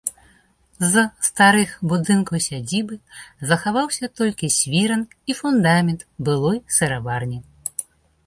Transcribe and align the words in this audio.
З 0.91 1.01
старых 1.27 1.73
будынкаў 1.89 2.37
сядзібы 2.45 2.95
захаваўся 3.51 4.05
толькі 4.19 4.49
свіран 4.57 5.03
і 5.33 5.35
фундамент 5.41 6.01
былой 6.29 6.57
сыраварні. 6.77 7.39